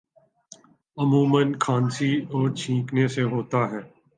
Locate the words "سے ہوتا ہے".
3.07-3.81